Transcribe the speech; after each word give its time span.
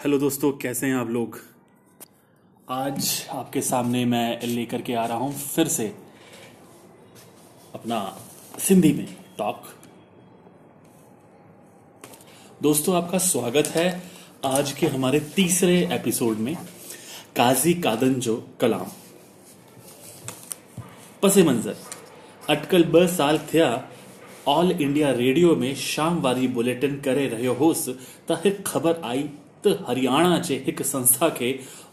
Hello 0.00 0.18
दोस्तों, 0.18 0.50
कैसे 0.52 0.86
हैं 0.86 0.94
आप 0.94 1.08
लोग? 1.10 1.38
आज 2.68 3.06
आपके 3.30 3.60
सामने 3.60 4.04
मैं 4.04 4.46
लेकर 4.46 4.82
के 4.82 4.94
आ 4.94 5.06
रहा 5.06 5.16
हूँ 5.18 5.32
फिर 5.32 5.68
से 5.68 5.86
अपना 7.74 7.98
सिंधी 8.58 8.92
में 8.92 9.06
टॉक 9.38 9.62
दोस्तों, 12.62 12.94
आपका 12.96 13.18
स्वागत 13.18 13.68
है 13.76 13.86
आज 14.46 14.70
के 14.72 14.86
हमारे 14.86 15.20
तीसरे 15.36 15.76
एपिसोड 15.92 16.36
में, 16.36 16.54
काजी 17.36 17.74
कादन 17.80 18.14
जो 18.20 18.36
कलाम। 18.60 18.86
पसे 21.22 21.42
मंज़र, 21.42 21.76
अटकल 22.50 22.84
ॿ 22.84 23.06
साल 23.16 23.38
थिया 23.52 23.68
ऑल 24.48 24.70
इंडिया 24.72 25.10
रेडियो 25.14 25.56
में 25.56 25.74
शाम 25.76 26.20
वारी 26.20 26.48
बुलेटिन 26.50 27.00
करे 27.00 27.28
रहियो 27.28 27.54
होसि 27.56 27.98
त 28.30 28.40
ख़बर 28.66 29.00
आई 29.04 29.28
त 29.64 29.78
हरियाणा 29.88 30.38
जे 30.38 30.56
हिकु 30.66 30.84
संस्था 30.84 31.28
खे, 31.38 31.48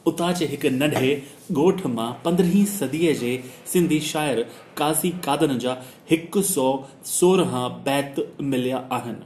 उतां 0.07 0.31
जे 0.39 0.45
हिकु 0.45 0.69
नंढे 0.69 1.11
ॻोठ 1.57 1.85
माँ 1.95 2.09
पंद्रहीं 2.25 2.65
सदीअ 2.73 3.13
जे 3.21 3.31
सिंधी 3.71 3.99
शाइर 4.09 4.41
काज़ी 4.77 5.09
कादन 5.25 5.57
जा 5.63 5.77
हिकु 6.09 6.41
सौ 6.49 6.67
सोरहं 7.13 7.69
बैत 7.85 8.15
मिलिया 8.41 8.77
आहिनि। 8.97 9.25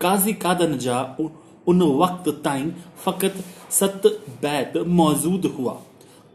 काज़ी 0.00 0.32
कादन 0.46 0.78
जा 0.86 1.00
उन 1.68 1.82
वक़्त 2.00 2.28
ताईं 2.44 2.70
फ़क़ति 3.04 3.44
सत 3.78 4.02
बैत 4.42 4.76
मौजूद 5.00 5.46
हुआ। 5.58 5.76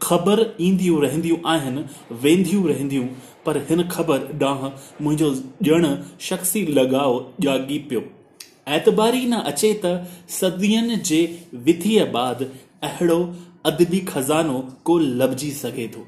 ख़बर 0.02 0.40
ईंदियूं 0.60 1.00
रहंदियूं 1.02 1.36
आहिनि, 1.50 1.84
वेंदियूं 2.22 2.64
रहंदियूं, 2.68 3.06
पर 3.46 3.56
हिन 3.68 3.82
ख़बर 3.88 4.26
ॾांहुं 4.42 4.70
मुंहिंजो 5.02 5.30
ॼण 5.74 5.86
शख़्सी 6.28 6.66
लॻाव 6.66 7.12
जाॻी 7.40 7.78
पियो। 7.88 8.00
ऐतबारी 8.66 9.24
न 9.26 9.34
अचे 9.50 9.72
त 9.84 9.86
सदियनि 10.38 10.96
जे 11.08 11.20
विधीअ 11.66 12.04
बाद 12.12 12.42
अहिड़ो 12.88 13.20
अदबी 13.70 14.00
खज़ानो 14.08 14.58
को 14.86 14.98
लभजी 14.98 15.50
सघे 15.62 15.86
थो। 15.94 16.02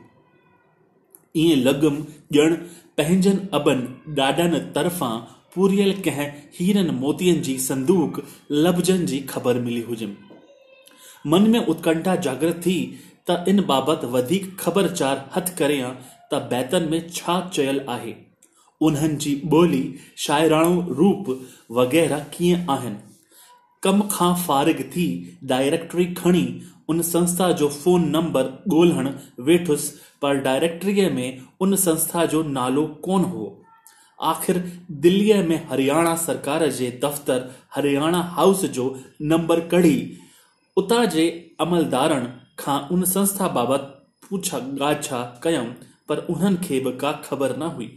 ईअं 1.34 1.62
लॻमि 1.66 2.02
ॼण 2.38 2.54
पंहिंजनि 2.98 3.48
अबनि 3.58 4.12
ॾाॾनि 4.22 4.60
तरफ़ां 4.74 5.14
पूरियल 5.54 5.92
कंहिं 6.04 6.28
हीरनि 6.58 6.92
मोतियनि 7.00 7.40
जी 7.46 7.56
संदूक 7.68 8.22
लफ़्ज़नि 8.64 9.06
जी 9.06 9.18
ख़बर 9.30 9.58
मिली 9.64 9.80
हुजमि 9.88 10.16
मन 11.32 11.50
में 11.50 11.66
उत्कंठा 11.72 12.14
जागृत 12.26 12.60
थी 12.66 12.76
त 13.30 13.44
इन 13.48 13.64
बाबति 13.66 14.06
वधीक 14.14 14.44
ख़बरचार 14.60 15.24
हथ 15.36 15.56
करियाँ 15.58 15.92
त 16.32 16.42
बैतन 16.50 16.88
में 16.90 17.00
छा 17.10 17.40
चयल 17.54 17.80
आहे। 17.88 18.14
उन्हनि 18.80 19.16
जी 19.16 19.40
ॿोली, 19.52 19.82
शाइराणो 20.18 20.94
रूप 20.98 21.28
वग़ैरह 21.70 22.18
कीअं 22.34 22.66
आहिनि? 22.74 22.96
कम 23.82 24.00
खां 24.12 24.34
फारिग 24.46 24.80
थी 24.92 25.06
डायरेक्टरी 25.44 26.04
खणी 26.14 26.46
उन 26.88 27.02
संस्था 27.02 27.50
जो 27.58 27.68
फ़ोन 27.68 28.08
नंबर 28.10 28.44
ॻोल्हण 28.72 29.08
वेठुसि, 29.40 29.92
पर 30.22 30.40
डायरेक्टरीअ 30.40 31.10
में 31.10 31.40
उन 31.60 31.76
संस्था 31.76 32.24
जो 32.26 32.42
नालो 32.42 32.86
कोन 33.04 33.24
हो 33.24 33.60
आख़िर 34.18 34.58
दिल्लीअ 35.04 35.42
में 35.46 35.66
हरियाणा 35.70 36.14
सरकार 36.16 36.68
जे 36.70 36.90
दफ़्तर, 37.04 37.50
हरियाणा 37.74 38.20
हाउस 38.36 38.64
जो 38.64 38.86
नंबर 39.22 39.60
कढी 39.68 39.98
उतां 40.76 41.04
जे 41.08 41.26
अमलदारनि 41.60 42.28
खां 42.58 42.78
उन 42.94 43.04
संस्था 43.04 43.48
बाबति 43.48 44.26
पूछा 44.28 44.58
ॻाछा 44.80 45.20
कयमि 45.42 45.74
पर 46.08 46.26
उन्हनि 46.30 46.56
खे 46.66 46.80
बि 46.80 46.92
का 46.98 47.12
ख़बर 47.24 47.56
न 47.58 47.62
हुई। 47.62 47.90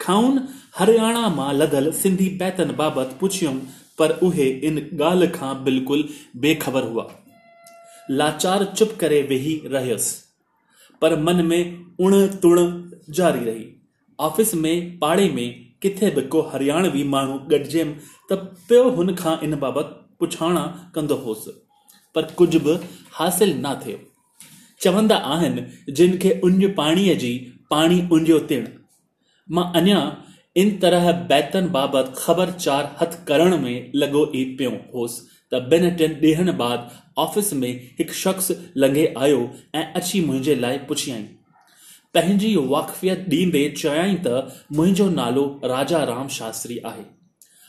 खाउन 0.00 0.48
हरियाणा 0.78 1.28
माँ 1.28 1.52
लधल 1.52 1.92
सिंधी 1.92 2.28
बैतन 2.28 2.74
बाबति 2.76 3.16
पुछियुमि, 3.20 3.60
पर 3.98 4.10
उहे 4.10 4.44
इन 4.44 4.98
ॻाल्हि 5.02 5.28
खां 5.28 5.64
बिल्कुलु 5.64 6.02
बेख़बर 6.36 6.82
हुआ। 6.82 7.10
लाचार 8.10 8.64
चुप 8.64 8.98
करे 9.00 9.22
वेही 9.22 9.62
रहियसि, 9.66 10.22
पर 11.02 11.20
मन 11.20 11.44
में 11.44 11.84
उण 12.00 12.26
तुण 12.26 12.82
जारी 13.10 13.44
रही। 13.44 13.66
ऑफ़िस 14.20 14.54
में, 14.54 14.98
पाड़े 14.98 15.28
में, 15.28 15.66
किथे 15.82 16.10
बि 16.10 16.22
को 16.22 16.40
हरियाणवी 16.40 17.04
माण्हू 17.04 17.38
गॾिजियमि 17.38 17.94
त 18.32 18.32
पियो 18.68 18.90
हुन 18.90 19.14
खां 19.14 19.36
इन 19.44 19.56
बाबति 19.56 20.16
पुछाणा 20.20 20.92
कंदो 20.94 21.14
होसि। 21.14 21.62
पर 22.14 22.22
कुझु 22.22 22.60
बि 22.60 22.78
हासिल 23.12 23.62
न 23.66 23.80
थियो। 23.86 23.98
चवंदा 24.80 25.16
आहिनि, 25.16 25.92
जिन 25.92 26.18
खे 26.18 26.40
उंज 26.44 26.74
पाणीअ 26.74 27.14
जी 27.14 27.52
पाणी 27.70 28.08
उंजियो 28.12 28.38
तिण। 28.38 28.66
माँ 29.48 29.72
इन 30.56 30.70
तरह 30.82 31.10
बैतन 31.28 31.68
बाबति 31.70 32.12
ख़बरचार 32.18 32.96
हथ 33.00 33.16
करण 33.28 33.56
में 33.62 33.90
लॻो 33.94 34.30
ई 34.36 34.44
पियो 34.58 34.70
होसि। 34.94 35.26
त 35.52 35.60
ॿिनि 35.72 35.90
टिनि 35.98 36.14
ॾींहंनि 36.22 36.52
बाद 36.60 36.90
ऑफ़िस 37.24 37.52
में 37.54 37.68
हिकु 37.98 38.14
शख़्स 38.20 38.50
लंघे 38.76 39.04
आयो 39.18 39.48
ऐं 39.74 39.84
अची 40.00 40.20
मुंहिंजे 40.26 40.54
लाइ 40.54 40.78
पुछियईं। 40.88 41.22
पंहिंजी 42.14 42.54
वाक़फ़ियत 42.56 43.28
ॾींदे 43.34 43.68
चयाईं 43.82 44.16
त 44.26 44.48
मुंहिंजो 44.72 45.08
नालो 45.10 45.44
राजा 45.74 46.02
राम 46.12 46.28
शास्त्री 46.38 46.78
आहे। 46.84 47.04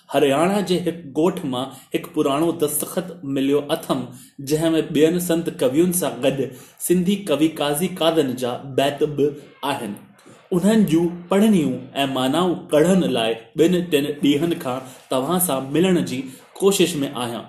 हरियाणा 0.09 0.61
जे 0.71 0.79
हिकु 0.87 1.21
ॻोठ 1.21 1.45
माँ 1.45 1.65
हिकु 1.93 2.13
पुराणो 2.15 2.51
दस्तख़त 2.63 3.19
मिलियो 3.25 3.61
अथमि, 3.71 4.07
जंहिं 4.41 4.69
में 4.71 4.81
ॿियनि 4.81 5.19
संत 5.29 5.49
कवियुनि 5.61 5.93
सां 6.01 6.11
गॾु 6.23 6.51
सिंधी 6.87 7.15
कवि 7.29 7.47
काज़ी 7.61 7.87
कादन 8.01 8.35
जा 8.41 8.53
बैत 8.77 9.03
बि 9.17 9.31
आहिनि। 9.71 10.06
उन्हनि 10.53 10.83
जूं 10.83 11.05
पढ़णियूं 11.05 11.73
ऐं 11.93 12.13
मानाऊं 12.13 12.55
कढण 12.55 13.03
लाइ 13.03 13.33
ॿिनि 13.59 13.81
टिनि 13.81 14.07
ॾींहंनि 14.07 14.55
खां 14.55 14.79
तव्हां 15.11 15.39
सां 15.39 15.61
मिलण 15.61 16.03
जी 16.05 16.23
कोशिश 16.59 16.95
में 16.95 17.13
आहियाँ। 17.13 17.43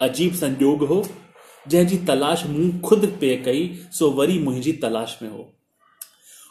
अजीब 0.00 0.34
संजोग 0.34 0.84
हो। 0.84 1.04
जंहिंजी 1.68 1.98
तलाश 1.98 2.46
मूं 2.46 2.80
खुदि 2.80 3.06
पे 3.06 3.36
कई, 3.36 3.80
सो 3.92 4.10
वरी 4.10 4.38
मुंहिंजी 4.38 4.72
तलाश 4.72 5.18
में 5.22 5.30
हो। 5.30 5.52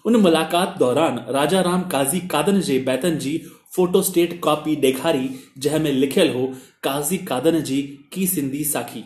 उन 0.06 0.16
मुलाक़ात 0.16 0.76
दौरान 0.80 1.26
राजा 1.30 1.62
राम 1.62 1.82
काज़ी 1.82 2.20
कादन 2.20 2.60
जे 2.62 2.80
बैतन 2.80 3.18
जी 3.18 3.42
फोटोस्टेट 3.76 4.40
कॉपी 4.42 4.76
ॾेखारी, 4.76 5.30
जंहिं 5.58 5.80
में 5.80 5.92
लिखियल 5.92 6.34
हो, 6.34 6.48
काज़ी 6.84 7.18
कादन 7.18 7.62
जी 7.62 7.82
की 8.14 8.28
सिंधी 8.28 8.64
साखी। 8.64 9.04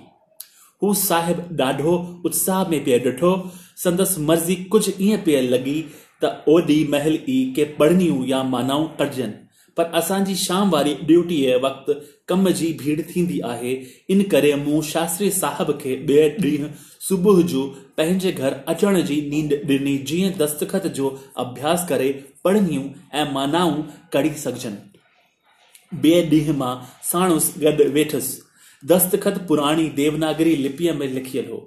हू 0.84 0.94
साहिब 0.94 1.58
ॾाढो 1.62 2.22
उत्साह 2.26 2.68
में 2.68 2.84
पिए 2.84 3.00
ॾिठो, 3.00 3.52
संदसि 3.78 4.22
मर्ज़ी 4.22 4.56
कुझु 4.56 4.92
ईअं 5.02 5.18
पिए 5.18 5.42
लॻी 5.42 5.86
त 6.26 6.36
ओॾी 6.50 6.84
महिल 6.90 7.20
ई 7.30 7.40
के 7.56 7.64
पढ़णियूं 7.80 8.26
या 8.28 8.44
मानाऊं 8.54 8.88
कढजनि 9.00 9.34
पर 9.78 9.92
असांजी 10.00 10.36
शाम 10.36 10.70
वारी 10.72 10.94
ड्यूटीअ 11.08 11.58
वक़्तु 11.64 11.94
कम 12.28 12.50
जी 12.50 12.72
भीड़ 12.82 13.02
थींदी 13.02 13.40
आहे। 13.44 13.74
इन 14.10 14.22
करे 14.32 14.54
मूं 14.56 14.82
शास्त्री 14.92 15.30
साहब 15.32 15.72
खे 15.82 15.96
ॿिए 16.08 16.30
ॾींहुं 16.44 16.70
सुबुह 17.08 17.42
जो 17.52 17.64
पंहिंजे 17.98 18.32
घर 18.32 18.54
अचण 18.68 19.02
जी 19.10 19.22
नींड 19.32 19.54
ॾिनी। 19.70 19.98
जीअं 20.08 20.32
दस्तख़त 20.38 20.88
जो 20.96 21.10
अभ्यास 21.38 21.86
करे 21.90 22.12
पढ़णियूं 22.44 22.84
ऐं 23.20 23.32
मानाऊं 23.34 23.84
कढी 24.14 24.34
सघजनि। 24.46 26.00
ॿिए 26.04 26.24
ॾींहं 26.30 26.58
माँ 26.58 26.74
साणुसि 27.12 27.60
गॾु 27.66 27.90
वेठुसि। 27.94 28.42
दस्तख़त 28.84 29.46
पुराणी 29.48 29.90
देवनागरी 29.96 30.56
लिपीअ 30.64 30.94
में 30.94 31.08
लिखियल 31.08 31.50
हो। 31.52 31.58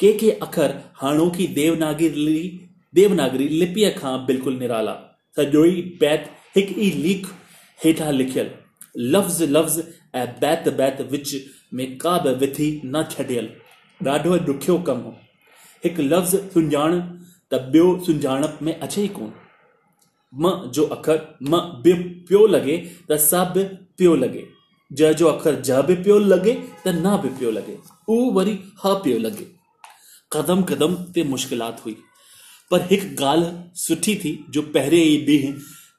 के 0.00 0.12
के 0.18 0.30
अखर 0.42 0.74
हाणोकी 1.02 1.46
देवनागरी 1.60 2.42
देवनागरी 2.94 3.48
लिपीअ 3.60 3.90
खां 3.98 4.14
बिल्कुलु 4.26 4.58
निराला। 4.58 4.92
सॼो 5.36 5.64
ई 5.64 5.82
बैत 6.00 6.30
हिकु 6.56 6.80
ई 6.80 6.90
लीक 7.04 7.26
हेठां 7.84 8.12
लिखियल, 8.12 8.50
लफ़्ज़ 9.14 9.42
लफ़्ज़, 9.56 9.80
ऐं 10.14 10.26
बैत 10.40 10.68
बैत 10.80 11.00
विच 11.12 11.34
में 11.74 11.86
का 11.98 12.18
बि 12.24 12.34
विथी 12.42 12.68
न 12.84 13.04
छॾियल। 13.10 13.48
ॾाढो 14.00 14.36
ॾुखियो 14.52 14.78
कमु 14.88 15.02
हो। 15.02 15.16
हिकु 15.84 16.02
लफ़्ज़ 16.02 16.36
सुञाण 16.54 17.00
त 17.52 17.60
ॿियो 17.74 17.86
सुञाणप 18.06 18.58
में 18.62 18.74
अचे 18.78 19.02
ई 19.04 19.08
कोन। 19.18 19.32
म 20.32 20.70
जो 20.74 20.84
अखर, 20.96 21.18
म 21.42 21.60
बि 21.84 21.92
पियो 22.28 22.46
लॻे 22.46 22.76
त 23.10 23.16
सा 23.28 23.44
बि 23.54 23.64
पियो 23.98 24.14
लॻे। 24.22 24.44
ज 24.92 25.12
जो 25.18 25.26
अखर 25.28 25.60
ज 25.60 25.82
बि 25.88 25.94
पियो 26.04 26.18
लॻे 26.18 26.54
त 26.84 26.88
न 26.88 27.16
बि 27.22 27.28
पियो 27.38 27.50
लॻे। 27.50 27.76
उ 28.08 28.16
वरी 28.36 28.54
ह 28.84 28.94
पियो 29.04 29.18
लॻे। 29.18 29.46
कदम 30.32 30.62
कदम 30.70 30.94
ते 31.14 31.24
मुश्किलात 31.34 31.84
हुई। 31.84 31.96
पर 32.72 32.80
हिकु 32.80 33.24
ॻाल्हि 33.24 33.52
सुठी 33.74 34.14
थी 34.14 34.44
जो 34.50 34.62
पहिरें 34.62 35.02
ई 35.02 35.26
ॾींहुं 35.26 35.52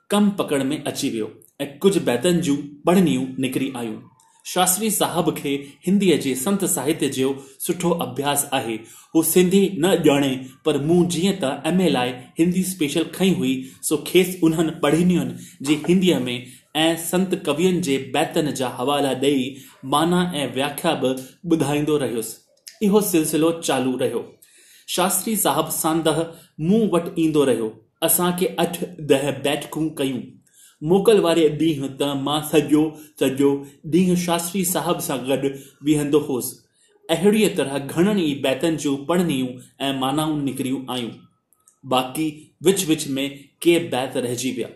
कम 0.10 0.30
पकड़ 0.30 0.64
में 0.64 0.84
अची 0.84 1.10
वियो। 1.10 1.42
ऐं 1.62 1.78
कुझु 1.78 2.00
बैतनि 2.00 2.42
जूं 2.42 2.56
पढ़णियूं 2.56 3.26
निकिरी 3.40 3.74
आयूं। 3.78 4.00
शास्त्री 4.46 4.92
साहब 4.92 5.36
खे 5.38 5.50
हिंदीअ 5.86 6.18
जे 6.18 6.36
संत 6.36 6.66
साहित्य 6.66 7.10
जो 7.10 7.48
सुठो 7.60 7.90
अभ्यास 7.90 8.50
आहे। 8.54 8.76
हू 9.16 9.24
सिंधी 9.24 9.76
न 9.80 9.86
ॼाणे, 9.86 10.46
पर 10.66 10.82
मूं 10.82 11.08
जीअं 11.08 11.34
त 11.44 11.64
एम 11.66 11.82
ए 11.82 11.90
लाइ 11.90 12.10
हिंदी 12.40 12.64
स्पेशल 12.64 13.04
खई 13.04 13.34
हुई, 13.34 13.70
सो 13.82 14.04
खेसि 14.08 14.40
उन्हनि 14.44 14.72
पढ़णियुनि 14.84 15.34
जी 15.62 15.82
हिंदीअ 15.88 16.20
में, 16.20 16.48
ऐं 16.76 16.96
संत 16.98 17.44
कवियुनि 17.46 17.82
जे 17.82 17.98
बैतनि 18.14 18.52
जा 18.52 18.68
हवाला 18.68 19.10
ॾेई 19.10 19.56
माना 19.86 20.32
ऐं 20.36 20.54
व्याख्या 20.54 20.94
बि 20.94 21.16
ॿुधाईंदो 21.50 21.98
रहियुसि। 21.98 22.86
इहो 22.86 23.02
सिलसिलो 23.02 23.52
चालू 23.52 23.98
रहियो। 23.98 24.36
शास्त्री 24.96 25.36
साहब 25.44 25.70
सांदह 25.72 26.24
मूं 26.70 26.88
वटि 26.94 27.22
ईंदो 27.22 27.44
रहियो। 27.46 27.70
असांखे 28.04 28.48
अठ 28.60 28.78
ॾह 29.12 29.30
बैठकूं 29.44 29.88
कयूं। 29.98 30.20
मोकल 30.82 31.20
वारे 31.26 31.48
ॾींहुं 31.60 31.88
त 32.00 32.10
माँ 32.24 32.42
सॼो 32.52 32.84
सॼो 33.20 33.50
ॾींहुं 33.94 34.16
शास्त्री 34.26 34.64
साहब 34.74 35.00
सां 35.08 35.18
गॾु 35.30 35.50
बीहंदो 35.86 36.20
हुउसि 36.28 36.56
अहिड़ीअ 37.10 37.50
तरह 37.58 37.78
घणनि 37.78 38.24
ई 38.32 38.34
बैतनि 38.44 38.78
जूं 38.84 38.96
पढ़नियूं 39.10 39.48
ऐं 39.86 39.94
मानाऊं 40.00 40.38
निकिरियूं 40.44 40.82
आयूं 40.94 41.10
बाक़ी 41.84 42.28
विच 42.66 42.86
विच 42.88 43.08
में 43.16 43.28
के 43.62 43.78
बैत 43.94 44.18
रहिजी 44.18 44.52
विया। 44.52 44.70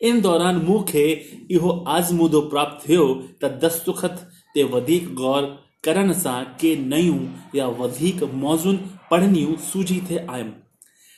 इन 0.00 0.20
दौरान 0.20 0.56
मूंखे 0.64 1.04
इहो 1.50 1.70
आज़मूदो 1.96 2.40
प्राप्त 2.54 2.88
थियो 2.88 3.12
त 3.42 3.52
दस्तुख़त 3.64 4.26
ते 4.54 4.64
वधीक 4.72 5.14
गौर 5.14 5.52
करण 5.84 6.12
सां 6.18 6.42
के 6.60 6.76
नयूं 6.90 7.18
या 7.54 7.66
वधीक 7.80 8.22
मौज़ून 8.42 8.76
पढ़नियूं 9.14 9.56
सूझी 9.56 10.00
थे 10.10 10.18
आयमि। 10.18 10.52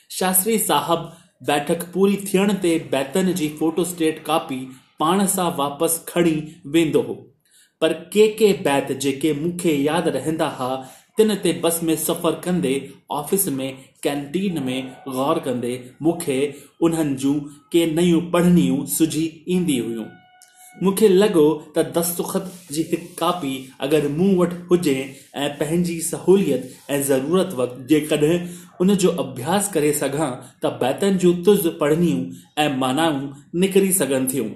शास्त्री 0.09 0.57
साहब 0.59 1.17
बैठक 1.47 1.83
पूरी 1.93 2.17
थियण 2.17 2.53
ते 2.53 2.87
बैतन 2.91 3.31
जी 3.33 3.47
फोटोस्टेट 3.49 4.25
कॉपी 4.25 4.59
पाण 4.99 5.25
सां 5.25 5.51
वापसि 5.51 6.05
खणी 6.07 6.61
वेंदो 6.67 7.01
हो। 7.01 7.13
पर 7.81 7.93
के 7.93 8.27
के 8.27 8.53
बैत 8.53 8.91
जेके 8.91 9.33
मूंखे 9.33 9.71
यादि 9.71 10.09
रहंदा 10.09 10.49
हुआ 10.49 10.75
तिन 11.17 11.35
ते 11.35 11.53
बस 11.53 11.79
में 11.83 11.95
सफ़र 11.95 12.31
कंदे, 12.31 12.93
ऑफ़िस 13.11 13.47
में, 13.47 13.77
कैंटीन 14.03 14.63
में 14.63 14.95
गौर 15.07 15.39
कंदे, 15.39 15.91
मूंखे 16.01 16.55
उन्हनि 16.81 17.15
जूं 17.15 17.33
के 17.71 17.85
नयूं 17.91 18.21
पढ़नियूं 18.21 18.85
सुझी 18.85 19.45
ईंदी 19.49 19.77
हुयूं। 19.77 20.05
मूंखे 20.83 21.07
लॻो 21.07 21.43
त 21.75 21.83
दस्तख़त 21.97 22.51
जी 22.73 22.81
हिकु 22.89 23.07
कापी 23.19 23.53
अगरि 23.85 24.07
मूं 24.17 24.35
वटि 24.37 24.55
हुजे 24.71 24.95
ऐं 25.35 25.49
पंहिंजी 25.59 25.99
सहूलियत 26.09 26.69
ऐं 26.89 27.01
ज़रूरत 27.09 27.53
वक़्तु 27.59 27.87
जेकॾहिं 27.91 28.37
उन 28.81 28.95
जो 29.03 29.09
अभ्यास 29.23 29.71
करे 29.73 29.91
सघां 30.01 30.29
त 30.63 30.73
बैतनि 30.83 31.17
जूं 31.23 31.33
तुज़ 31.49 31.67
पढ़नियूं 31.81 32.21
ऐं 32.63 32.77
मानाऊं 32.83 33.27
निकिरी 33.63 33.91
सघनि 34.01 34.33
थियूं। 34.33 34.49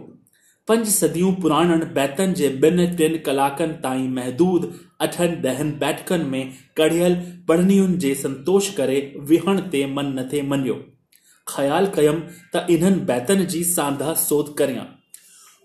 पंज 0.67 0.87
सदियूं 0.99 1.33
पुराणनि 1.41 1.85
बैतनि 1.97 2.33
जे 2.41 2.49
ॿिनि 2.63 2.87
टिनि 2.97 3.17
कलाकनि 3.27 3.81
ताईं 3.83 4.07
महदूद 4.19 4.71
अठनि 5.07 5.41
ॾहनि 5.49 5.71
बैठकनि 5.83 6.29
में 6.33 6.53
कढ़ियल 6.77 7.15
पढ़नियुनि 7.47 7.97
जे 8.05 8.15
संतोष 8.23 8.73
करे 8.79 9.01
विहण 9.29 9.59
ते 9.73 9.85
मन 9.97 10.15
न 10.19 10.29
थे 10.33 10.41
मञियो। 10.53 10.79
ख़्यालु 11.47 11.95
कयमि 11.95 12.21
त 12.55 12.67
इन्हनि 12.77 13.05
बैतनि 13.11 13.45
जी 13.53 13.63
सांधा 13.75 14.13
सोध 14.29 14.57
करियाँ। 14.57 14.89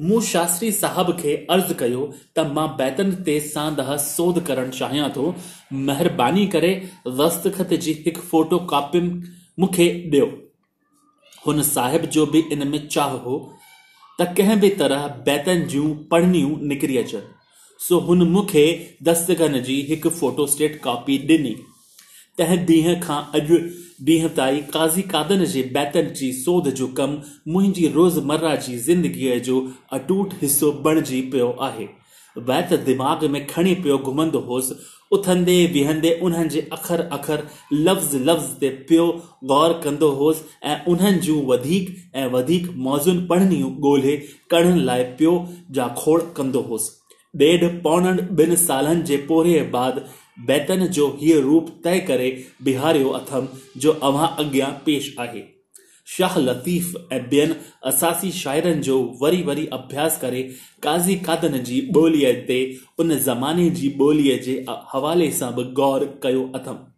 मूं 0.00 0.20
शास्त्री 0.20 0.70
साहब 0.72 1.10
खे 1.20 1.34
अर्ज़ु 1.50 1.74
कयो 1.80 2.00
त 2.36 2.46
माँ 2.56 2.66
बैतनि 2.78 3.16
ते 3.26 3.38
सांदह 3.40 3.96
सोध 4.06 4.40
करणु 4.46 4.72
चाहियाँ 4.78 5.08
थो। 5.10 5.34
महिरबानी 5.72 6.46
करे 6.54 6.72
दस्तख़त 7.20 7.72
जी 7.84 7.92
हिकु 8.06 8.20
फ़ोटो 8.32 8.58
कॉपी 8.72 9.00
मूंखे 9.00 9.86
ॾियो। 10.12 10.26
हुन 11.46 11.62
साहिब 11.62 12.04
जो 12.16 12.26
बि 12.26 12.44
इन 12.52 12.66
में 12.68 12.86
चाह 12.88 13.16
हो 13.24 13.38
त 14.18 14.26
कंहिं 14.36 14.58
बि 14.60 14.70
तरह 14.82 15.06
बैतन 15.26 15.64
जूं 15.72 15.88
पढ़नियूं 16.10 16.56
निकिरी 16.68 16.96
अचनि 16.98 17.22
सो 17.80 17.98
हुन 18.06 18.28
मूंखे 18.28 18.66
दस्तगन 19.08 19.60
जी 19.62 19.80
हिकु 19.88 20.10
फोटोस्टेट 20.20 20.80
कॉपी 20.82 21.18
ॾिनी। 21.28 21.54
तंहिं 22.38 22.58
ॾींहं 22.66 23.00
खां 23.00 23.20
अॼु 23.40 23.58
ॾींहं 24.00 24.28
ताईं 24.36 24.62
काज़ी 24.72 25.02
कादन 25.12 25.44
जे 25.44 25.62
बैतनि 25.74 26.10
जी 26.16 26.32
सोध 26.32 26.68
जो 26.78 26.86
कमु, 26.96 27.16
मुंहिंजी 27.52 27.86
रोज़मर्रा 27.94 28.54
जी 28.64 28.76
ज़िंदगीअ 28.78 29.38
जो 29.44 29.60
अटूट 29.92 30.34
हिसो 30.42 30.72
बणिजी 30.84 31.20
पियो 31.32 31.50
आहे। 31.68 31.88
बैत 32.36 32.72
दिमाग़ 32.86 33.24
में 33.32 33.46
खणी 33.46 33.74
पियो 33.74 33.98
घुमंदो 33.98 34.40
होसि। 34.48 34.74
उथंदे 35.12 35.54
विहंदे 35.72 36.10
उन्हनि 36.22 36.48
जे 36.48 36.60
अखर 36.72 37.00
अखर 37.12 37.46
लफ़्ज़ 37.72 38.16
लफ़्ज़ 38.16 38.50
ते 38.60 38.68
पियो 38.88 39.06
गौर 39.52 39.72
कंदो 39.84 40.10
होसि 40.20 40.44
ऐं 40.68 40.76
उन्हनि 40.92 41.18
जूं 41.26 41.40
वधीक 41.46 41.96
ऐं 42.16 42.26
वधीक 42.32 42.68
मौज़ून 42.86 43.26
पढ़नियूं 43.26 43.70
ॻोल्हे 43.90 44.16
कढण 44.50 44.78
लाइ 44.90 45.02
पियो 45.18 45.34
जा 45.78 45.88
खोड़ 45.98 46.20
कंदो 46.36 46.60
होसि। 46.68 46.94
ॾेढ 47.34 47.64
पौणनि 47.82 48.22
ॿिनि 48.42 48.56
सालनि 48.56 49.02
जे 49.08 49.16
पोरे 49.28 49.60
बाद 49.72 50.04
बैतन 50.38 50.86
जो 50.86 51.08
हीअ 51.20 51.40
रूप 51.40 51.68
तय 51.84 52.00
करे, 52.00 52.46
बिहारियो 52.62 53.08
अथमि, 53.08 53.48
जो 53.76 53.92
अव्हां 53.92 54.28
अॻियाँ 54.44 54.70
पेश 54.86 55.14
आहे। 55.18 55.42
शाह 56.08 56.38
लतीफ़ 56.38 56.94
ऐं 57.12 57.20
ॿियनि 57.30 57.54
असासी 57.86 58.30
शाइरनि 58.32 58.82
जो 58.82 58.98
वरी 59.22 59.42
वरी 59.42 59.66
अभ्यास 59.66 60.18
करे, 60.20 60.42
काज़ी 60.82 61.14
कादन 61.16 61.58
जी 61.62 61.80
ॿोलीअ 61.96 62.32
ते, 62.46 62.58
उन 62.98 63.16
ज़माने 63.18 63.68
जी 63.70 63.94
ॿोलीअ 64.00 64.38
जे 64.42 64.64
हवाले 64.92 65.30
सां 65.30 65.52
गौर 65.74 66.04
कयो 66.22 66.50
अथमि। 66.54 66.92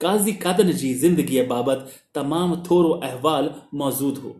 काज़ी 0.00 0.32
कादन 0.32 0.72
जी 0.72 0.94
ज़िंदगीअ 0.94 1.46
बाबति 1.48 2.00
तमामु 2.14 2.56
थोरो 2.70 2.90
अहवाल 2.90 3.50
मौजूदु 3.74 4.20
हो। 4.20 4.34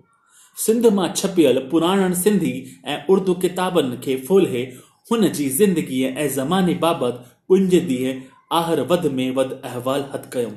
सिंध 0.57 0.87
माँ 0.87 1.09
छपियल 1.17 1.59
पुराणनि 1.71 2.15
सिंधी 2.15 2.53
ऐं 2.87 2.99
उर्दू 3.11 3.35
किताबनि 3.35 3.97
खे 3.97 4.17
फुल्हे, 4.29 4.63
हुन 5.11 5.29
जी 5.29 5.49
ज़िंदगीअ 5.49 6.11
ऐं 6.11 6.29
ज़माने 6.29 6.75
बाबति 6.75 7.25
कुंज 7.51 7.75
ॾींहं 7.75 8.21
आहर 8.53 8.81
वधि 8.81 9.09
में 9.09 9.31
वधि 9.35 9.55
अहवाल 9.65 10.05
हथु 10.15 10.31
कयुमि। 10.33 10.57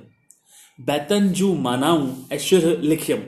बैतनि 0.80 1.30
जूं 1.30 1.54
मानाऊं 1.58 2.08
ऐं 2.34 2.40
लिखियमि। 2.82 3.28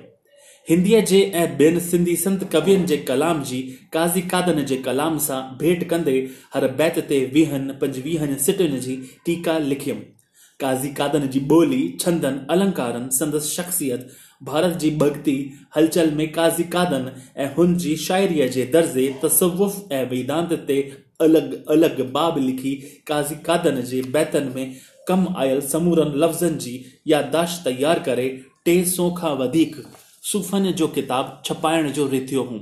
हिंदीअ 0.67 1.01
जे 1.01 1.79
सिंधी 1.79 2.15
संत 2.15 2.43
कवियुनि 2.53 2.85
जे 2.85 2.97
कलाम 2.97 3.43
जी, 3.43 3.61
काज़ी 3.93 4.21
कादन 4.21 4.63
जे 4.65 4.77
कलाम 4.77 5.17
सां 5.17 5.41
भेट 5.57 5.89
कंदे, 5.89 6.29
हर 6.53 6.67
बैत 6.71 6.99
ते 6.99 7.19
वीहनि 7.33 7.73
पंजवीहनि 7.73 8.35
सिटुनि 8.35 8.79
जी 8.79 8.95
टीका 9.25 9.57
लिखियमि। 9.59 10.05
काज़ी 10.59 10.89
कादन 10.93 11.27
जी 11.27 11.39
ॿोली 11.51 11.81
छंदन 12.01 12.39
अलंकारनि 12.49 13.15
संदसि 13.15 13.49
शख़्सियत, 13.49 14.07
भारत 14.43 14.77
जी 14.77 14.91
भक्ति, 14.91 15.37
हलचल 15.75 16.11
में 16.11 16.31
काज़ी 16.31 16.63
कादन, 16.63 17.11
ऐं 17.37 17.53
हुन 17.55 17.75
जी 17.77 17.95
शाइरीअ 17.97 18.47
जे 18.47 18.65
दर्ज़े 18.65 19.07
तसवुफ़ 19.23 19.93
ऐं 19.93 20.05
वेदांत 20.09 20.53
ते 20.67 20.77
अलॻि 21.21 21.63
अलॻि 21.69 22.03
बाब 22.11 22.37
लिखी 22.37 22.73
काज़ी 23.07 23.35
कादन 23.45 23.81
जे 23.81 24.01
बैतनि 24.13 24.53
में, 24.55 24.75
कम 25.07 25.27
आयल 25.37 25.61
समूरनि 25.61 26.19
लफ़्ज़नि 26.19 26.57
जी 26.57 26.73
याददाश्त 27.07 27.63
तयारु 27.65 28.03
करे 28.05 28.27
टे 28.65 28.83
सौ 28.85 29.09
खां 29.17 29.35
वधीक 29.37 29.75
सूफ़नि 30.31 30.73
जो 30.73 30.87
किताब 30.97 31.41
छपाइण 31.45 31.91
जो 31.91 32.07
रिथियो 32.07 32.43
हूँ। 32.43 32.59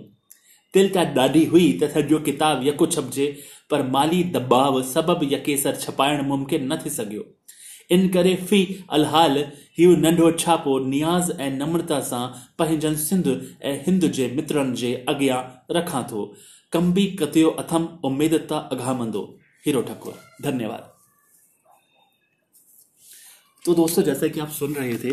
दिलि 0.73 0.89
त 0.95 1.17
ॾाढी 1.17 1.45
हुई 1.45 1.71
त 1.81 1.89
सॼो 1.93 2.19
किताब 2.25 2.67
यको 2.67 2.85
छपजे, 2.85 3.25
पर 3.71 3.83
माली 3.89 4.23
दबाव, 4.35 4.81
सबबि 4.83 5.33
यकेसर 5.33 5.75
छपाइण 5.75 6.25
मुमकिन 6.27 6.73
न 6.73 6.77
थी 6.85 6.89
सघियो। 6.89 7.25
इन 7.91 8.07
करे 8.09 8.35
फ़ी 8.35 8.61
अलहाल 8.91 9.37
हीउ 9.77 9.95
नंढो 9.95 10.31
छापो 10.31 10.77
नियाज़ 10.79 11.31
ऐं 11.41 11.49
नम्रता 11.51 11.99
सां 12.09 12.27
पंहिंजनि 12.59 12.97
सिंध 12.97 13.27
ऐं 13.63 13.75
हिंद 13.85 14.05
जे 14.17 14.27
मित्रनि 14.35 14.75
जे 14.75 14.93
अॻियाँ 15.09 15.41
रखां 15.71 16.03
थो। 16.03 16.21
कम 16.73 16.91
बि 16.93 17.05
कतियो 17.19 17.49
अथम 17.59 17.87
उमेद 18.05 18.33
ता 18.49 18.57
अघामंदो 18.71 19.21
हीरो 19.65 19.81
ठाकुर 19.81 20.13
धन्यवाद 20.41 20.87
तो 23.65 23.73
दोस्तों, 23.75 24.03
जैसा 24.03 24.27
कि 24.27 24.39
आप 24.39 24.49
सुन 24.49 24.73
रहे 24.73 24.97
थे, 24.97 25.09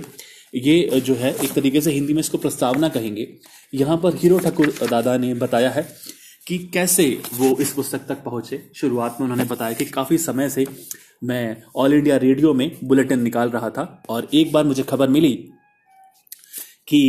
ये 0.54 1.00
जो 1.00 1.14
है, 1.14 1.32
एक 1.34 1.52
तरीके 1.52 1.80
से 1.80 1.92
हिंदी 1.92 2.12
में 2.12 2.20
इसको 2.20 2.38
प्रस्तावना 2.38 2.88
कहेंगे। 2.88 3.26
यहाँ 3.72 3.96
पर 3.96 4.14
हीरो 4.16 4.38
ठाकुर 4.38 4.72
दादा 4.90 5.16
ने 5.16 5.32
बताया 5.36 5.70
है 5.70 5.82
कि 6.46 6.58
कैसे 6.74 7.06
वो 7.34 7.56
इस 7.60 7.72
पुस्तक 7.72 8.06
तक 8.08 8.22
पहुँचे। 8.24 8.62
शुरुआत 8.76 9.16
में 9.20 9.26
उन्होंने 9.26 9.44
बताया 9.46 9.72
कि 9.72 9.84
काफ़ी 9.86 10.18
समय 10.18 10.48
से 10.50 10.66
मैं 11.24 11.62
ऑल 11.76 11.94
इंडिया 11.94 12.16
रेडियो 12.18 12.52
में 12.54 12.70
बुलेटिन 12.84 13.22
निकाल 13.22 13.50
रहा 13.50 13.70
था 13.70 13.84
और 14.08 14.28
एक 14.34 14.52
बार 14.52 14.64
मुझे 14.64 14.82
खबर 14.84 15.08
मिली 15.08 15.32
कि 16.88 17.00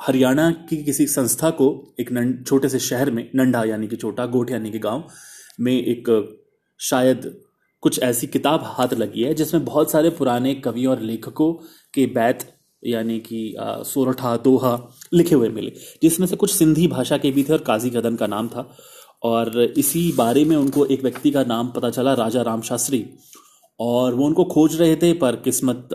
हरियाणा 0.00 0.50
की 0.68 0.82
किसी 0.84 1.06
संस्था 1.06 1.50
को 1.50 1.94
एक 2.00 2.10
छोटे 2.46 2.68
से 2.68 2.78
शहर 2.78 3.10
में, 3.10 3.30
नंडा 3.34 3.64
यानी 3.64 3.86
कि 3.88 3.96
छोटा, 3.96 4.26
गोठ 4.26 4.50
यानी 4.50 4.70
कि 4.70 4.78
गाँव 4.78 5.04
में 5.60 5.72
एक, 5.72 6.10
शायद 6.80 7.34
कुछ 7.82 7.98
ऐसी 8.02 8.26
किताब 8.26 8.62
हाथ 8.64 8.94
लगी 8.94 9.22
है, 9.22 9.34
जिसमें 9.34 9.64
बहुत 9.64 9.90
सारे 9.90 10.10
पुराने 10.10 10.54
कवि 10.54 10.86
और 10.86 11.00
लेखकों 11.00 11.52
के 11.94 12.06
बैत 12.06 12.48
यानी 12.82 13.18
कि 13.20 13.54
सोरठा, 13.60 14.36
दोहा 14.36 14.78
लिखे 15.14 15.34
हुए 15.34 15.48
मिले, 15.48 15.72
जिसमें 16.02 16.26
से 16.26 16.36
कुछ 16.36 16.54
सिंधी 16.54 16.86
भाषा 16.88 17.18
के 17.18 17.30
भी 17.30 17.42
थे 17.44 17.52
और 17.52 17.58
काजी 17.58 17.90
कदम 17.90 18.16
का 18.16 18.26
नाम 18.26 18.48
था। 18.48 18.68
और 19.22 19.60
इसी 19.78 20.10
बारे 20.12 20.44
में 20.44 20.56
उनको 20.56 20.84
एक 20.86 21.02
व्यक्ति 21.02 21.30
का 21.30 21.42
नाम 21.44 21.68
पता 21.68 21.90
चला, 21.90 22.14
राजा 22.14 22.42
राम 22.42 22.60
शास्त्री 22.62 23.04
और 23.80 24.14
वो 24.14 24.26
उनको 24.26 24.44
खोज 24.44 24.80
रहे 24.80 24.96
थे 24.96 25.12
पर 25.12 25.36
किस्मत 25.36 25.88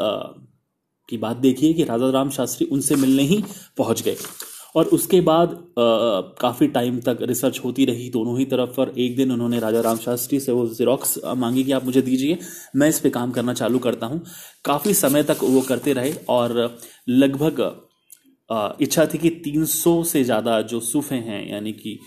की 1.09 1.17
बात 1.17 1.37
देखिए 1.39 1.73
कि 1.73 1.83
राजा 1.83 2.09
राम 2.11 2.29
शास्त्री 2.31 2.67
उनसे 2.67 2.95
मिलने 2.95 3.23
ही 3.23 3.43
पहुँच 3.77 4.01
गए। 4.01 4.17
और 4.75 4.85
उसके 4.87 5.19
बाद 5.21 5.49
काफ़ी 6.41 6.67
टाइम 6.69 6.99
तक 7.01 7.17
रिसर्च 7.21 7.59
होती 7.63 7.85
रही 7.85 8.09
दोनों 8.09 8.37
ही 8.39 8.45
तरफ़ 8.45 8.69
पर 8.69 8.93
एक 8.99 9.15
दिन 9.15 9.31
उन्होंने 9.31 9.59
राजा 9.59 9.81
राम 9.81 9.97
शास्त्री 9.97 10.39
से 10.39 10.51
वो 10.51 10.65
जीरोक्स 10.69 11.17
मांगी 11.35 11.63
कि 11.63 11.71
आप 11.71 11.85
मुझे 11.85 12.01
दीजिए, 12.01 12.37
मैं 12.75 12.87
इस 12.89 12.99
पे 12.99 13.09
काम 13.09 13.31
करना 13.31 13.53
चालू 13.53 13.79
करता 13.79 14.07
हूँ। 14.07 14.21
काफ़ी 14.65 14.93
समय 14.95 15.23
तक 15.23 15.43
वो 15.43 15.61
करते 15.61 15.93
रहे 15.93 16.13
और 16.29 16.79
लगभग 17.09 17.61
इच्छा 18.81 19.05
थी 19.05 19.17
कि 19.17 19.29
300 19.43 20.03
से 20.03 20.23
ज़्यादा 20.23 20.61
जो 20.63 20.79
सूफे 20.81 21.15
हैं, 21.17 21.47
यानी 21.51 21.71
कि 21.73 21.99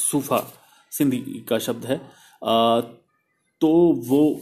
सूफा 0.00 0.46
सिंधी 0.92 1.44
का 1.48 1.58
शब्द 1.60 1.86
है 1.86 2.00
तो 3.60 3.68
वो 4.06 4.40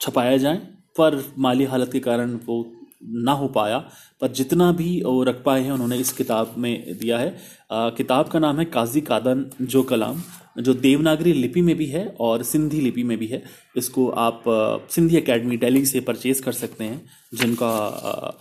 छपाया 0.00 0.36
जाए। 0.38 0.73
पर 0.98 1.34
माली 1.38 1.64
हालत 1.64 1.90
के 1.92 2.00
कारण 2.00 2.34
वो 2.46 2.64
ना 3.04 3.32
हो 3.32 3.48
पाया। 3.48 3.78
पर 4.20 4.28
जितना 4.32 4.72
भी 4.72 5.02
वो 5.02 5.22
रख 5.24 5.42
पाए 5.44 5.62
हैं 5.62 5.72
उन्होंने 5.72 5.96
इस 5.96 6.12
किताब 6.12 6.54
में 6.58 6.98
दिया 6.98 7.18
है। 7.18 7.36
आ, 7.72 7.90
किताब 7.90 8.28
का 8.28 8.38
नाम 8.38 8.58
है 8.58 8.64
काजी 8.64 9.00
कादन 9.00 9.44
जो 9.62 9.82
कलाम 9.82 10.22
जो 10.58 10.74
देवनागरी 10.74 11.32
लिपि 11.32 11.62
में 11.62 11.74
भी 11.76 11.86
है 11.86 12.06
और 12.20 12.42
सिंधी 12.42 12.80
लिपि 12.80 13.02
में 13.02 13.16
भी 13.18 13.26
है। 13.26 13.42
इसको 13.76 14.08
आप 14.08 14.42
सिंधी 14.90 15.16
एकेडमी 15.16 15.56
दिल्ली 15.56 15.84
से 15.86 16.00
परचेज 16.00 16.40
कर 16.40 16.52
सकते 16.52 16.84
हैं 16.84 17.04
जिनका 17.34 17.70
अ, 17.86 18.38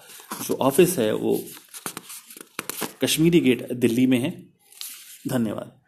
जो 0.48 0.54
ऑफ़िस 0.54 0.98
है 1.00 1.14
वो 1.16 1.40
कश्मीरी 3.04 3.40
गेट 3.40 3.72
दिल्ली 3.74 4.08
में 4.08 4.20
है। 4.20 4.32
धन्यवाद। 5.28 5.83